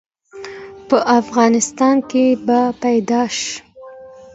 [0.87, 3.37] په افغانستان کې به پيدا ش؟